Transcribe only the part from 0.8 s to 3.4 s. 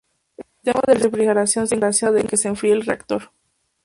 de refrigeración se encarga de que se enfríe el reactor.